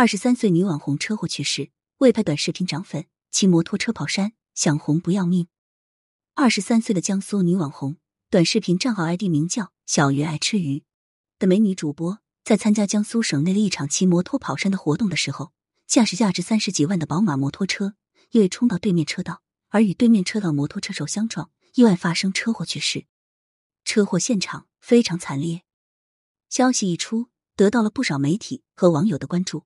[0.00, 5.46] 二十三岁女网红车祸去世，为拍短视频涨粉，骑摩托车跑山想红不要命。
[6.34, 7.98] 二十三岁的江苏女网红，
[8.30, 10.84] 短视频账号 ID 名叫“小鱼爱吃鱼”
[11.38, 15.52] 的美女主播，在参加江苏省内的一场骑摩托跑山的活动的时候，
[15.86, 17.92] 驾驶价值三十几万的宝马摩托车，
[18.30, 23.04] 因为冲到对面车道而与对面车道摩托车手相撞，意外发生车祸去世。
[23.84, 25.64] 车祸现场非常惨烈，
[26.48, 29.64] 消息一出，得到了不少媒体和网友的关注。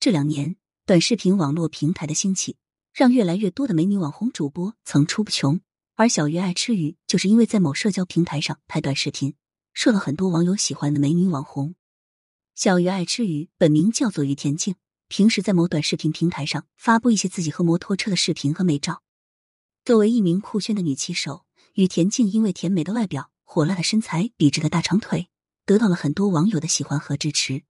[0.00, 0.56] 这两年，
[0.86, 2.56] 短视频网络平台的兴起，
[2.94, 5.60] 让越来越多的美女网红主播层出不穷。
[5.94, 9.34] 而小鱼爱吃鱼，就是因为在某社交平台上拍短视频，
[9.74, 11.74] 受了很多网友喜欢的美女网红。
[12.54, 14.76] 小鱼爱吃鱼本名叫做于田静，
[15.08, 19.02] 平时在某短视频平台上发布一些自己和摩托车的视频和美照。
[19.84, 21.44] 作为一名酷炫的女骑手，
[21.74, 25.28] 于田静因为甜美的外表、火辣的身材、笔直的大长腿，
[25.66, 27.64] 得到了很多网友的喜欢和支持。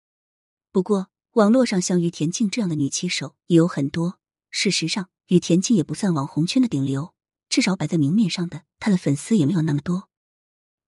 [0.71, 4.19] 不过，网络上像于田静这样的女骑手也有很多。
[4.51, 7.15] 事实上，于田静也不算网红圈的顶流。
[7.49, 10.09] 至少摆在明面上的，她的粉丝也没有那么多。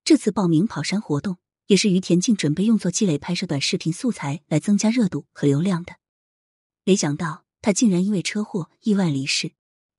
[0.03, 5.97] 这次报名跑山活动，也是于田静准备用作积累拍摄短视频素材来增加热度和流量的。
[6.85, 9.53] 没想到他竟然因为车祸意外离世。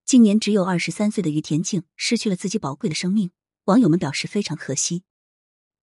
[0.06, 3.32] 今年只有二十三岁的于田静失去了自己宝贵的生命，
[3.66, 5.04] 网友们表示非常可惜。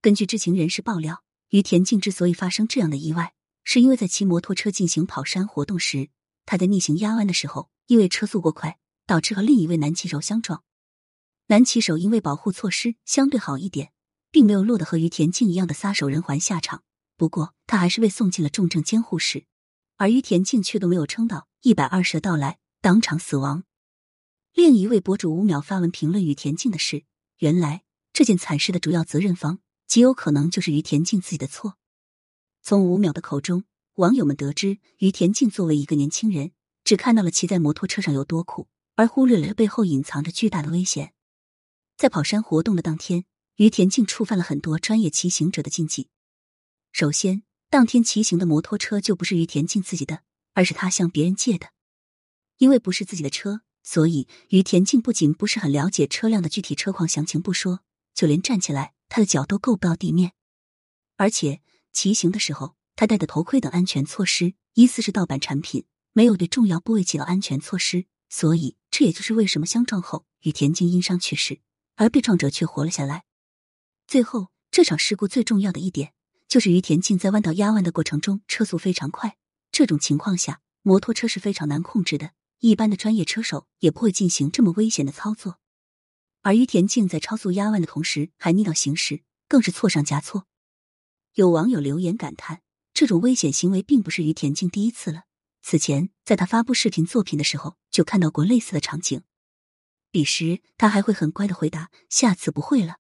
[0.03, 3.35] 根据知情人士爆料，于田静之所以发生这样的意外，
[3.71, 6.09] 是因为在骑摩托车进行跑山活动时，
[6.47, 10.65] 他在逆行压弯的时候，因为车速过快，导致和另一位男骑手相撞。
[11.49, 13.93] 男骑手因为保护措施相对好一点，
[14.31, 16.83] 并没有落得和于田静一样的撒手人寰下场。
[17.19, 19.45] 不过，他还是被送进了重症监护室，
[19.99, 23.65] 而于田静却都没有撑到一百二十的到来，当场死亡。
[24.55, 27.05] 另一位博主五秒发文评论于田静的事，
[27.41, 27.83] 原来
[28.15, 31.75] 这件惨事的主要责任方极有可能就是于田静自己的错。
[32.69, 36.53] 从吴淼的口中，网友们得知，于田静作为一个年轻人，
[36.85, 41.15] 只看到了骑在摩托车上有多酷，而忽略了背后隐藏着巨大的危险。
[41.97, 43.25] 在跑山活动的当天，
[43.57, 46.11] 于田静触犯了很多专业骑行者的禁忌。
[46.93, 50.21] 首先，当天骑行的摩托车就不是于田静自己的，
[50.53, 51.69] 而是他向别人借的。
[52.59, 57.81] 因为不是自己的车，所以于田静不仅不是很了解车辆的具体车况详情不说，
[58.13, 60.33] 就连站起来，他的脚都够不到地面。
[61.17, 61.63] 而且
[61.93, 71.61] 骑行的时候，他戴的头盔等安全措施疑似是盗版产品，没有对重要部位起到安全措施，所以这也就是为什么相撞后于田径因伤去世。
[71.97, 73.25] 而被撞者却活了下来。
[74.07, 76.13] 最后，这场事故最重要的一点
[76.47, 79.37] 就是于田径在弯道压弯的过程中车速非常快，
[79.73, 85.59] 这种情况下摩托车是非常难控制的，一般的专业车手也不会进行这么危险的操作。
[86.43, 90.47] 而于田径在超速压弯的同时还逆道行驶，更是错上加错。
[91.35, 92.63] 有网友留言感叹：
[92.93, 95.25] 这种危险行为并不是于田径第一次了，
[95.63, 99.23] 此前在他发布视频作品的时候就看到过类似的场景。
[100.11, 102.97] 彼时他还会很乖的回答：“下次不会了。”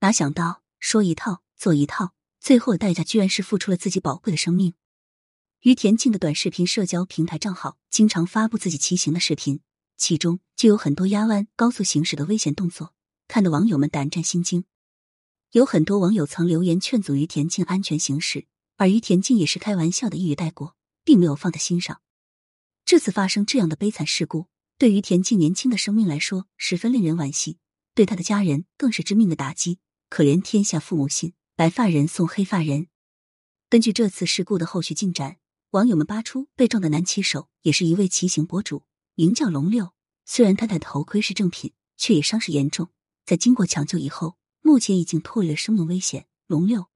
[0.00, 4.74] 哪想到说一套做一套，最后的代价居然是付出了自己宝贵的生命。
[5.60, 9.60] 于田径的短视频社交平台账号经常发布自己骑行的视频，
[9.96, 12.92] 其中就有很多压弯、高速行驶的危险动作，
[13.26, 14.64] 看得网友们胆战心惊。
[15.52, 18.46] 有很多网友曾留言劝阻于田径安全行驶，
[18.76, 22.00] 而于田径也是开玩笑的一语带过，并没有放在心上。
[22.84, 24.46] 这次发生这样的悲惨事故。
[24.78, 27.56] 对于田静年轻的生命来说，十分令人惋惜；
[27.94, 29.78] 对他的家人更是致命的打击。
[30.10, 32.88] 可怜天下父母心，白发人送黑发人。
[33.70, 35.38] 根据这次事故的后续进展，
[35.70, 38.82] 网友们扒出被撞的男骑手也是一位骑行博主，
[39.14, 39.94] 名叫龙六。
[40.26, 42.90] 虽然他戴的头盔是正品，却也伤势严重。
[43.24, 46.26] 在经过抢救以后，目前已经脱离了生命危险。
[46.48, 46.88] 龙六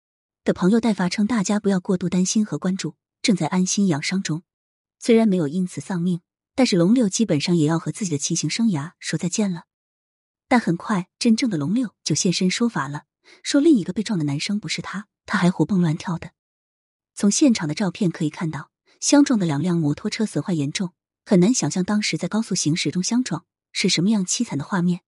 [0.42, 4.42] 的朋友代发称：“大家不要过度担心和关注，正在安心养伤中。
[4.98, 6.20] 虽然没有因此丧命。”
[6.56, 9.66] 但是龙六基本上也要和自己的骑行生涯说再见了。
[10.48, 13.04] 但很快，真正的龙六就现身说法了，
[13.42, 16.32] 说另一个被撞的男生不是他，他还活蹦乱跳的。
[17.14, 20.92] 从现场的照片可以看到，相撞的两辆摩托车损坏严重，
[21.24, 25.00] 很难想象当时在高速行驶中相撞是什么样凄惨的画面。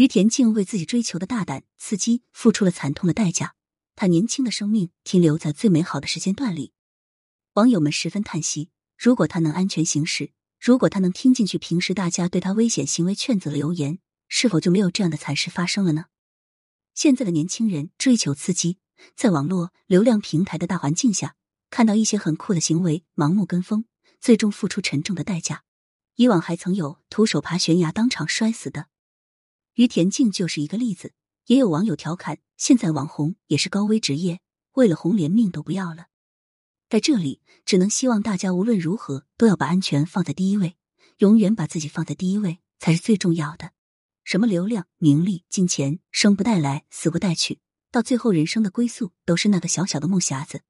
[0.00, 3.54] 于田静为自己追求的大胆刺激付出了惨痛的代价，
[3.94, 6.72] 他年轻的生命停留在最美好的时间段里。
[7.52, 10.32] 网友们十分叹息，如果他能安全行驶。
[10.58, 16.06] 如果他能听进去平时大家对他危险行为劝阻的留言，是否就没有这样的惨事发生了呢？
[16.94, 18.78] 现在的年轻人追求刺激，
[19.14, 21.36] 在网络流量平台的大环境下，
[21.68, 23.84] 看到一些很酷的行为，盲目跟风，
[24.18, 25.64] 最终付出沉重的代价。
[26.16, 28.86] 以往还曾有徒手爬悬崖当场摔死的，
[29.80, 31.14] 于田静就是一个例子。
[31.46, 34.40] 也有网友调侃：现在网红也是高危职业，
[34.72, 36.08] 为了红连命都不要了。
[36.90, 40.76] 在这里，只能希望大家无论如何都要把安全放在第一位，
[41.20, 43.72] 永远把自己放在第一位才是最重要的。
[44.22, 47.60] 什么流量、名利、金钱，生不带来，死不带去，
[47.90, 50.60] 到最后人生的归宿都是那个小小的木匣子。